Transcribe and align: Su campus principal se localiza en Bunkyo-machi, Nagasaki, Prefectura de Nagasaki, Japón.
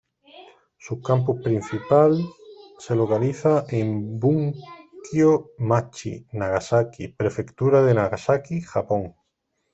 Su 0.79 0.99
campus 0.99 1.43
principal 1.43 2.17
se 2.79 2.95
localiza 2.95 3.65
en 3.69 4.19
Bunkyo-machi, 4.19 6.25
Nagasaki, 6.33 7.09
Prefectura 7.09 7.83
de 7.83 7.93
Nagasaki, 7.93 8.61
Japón. 8.61 9.13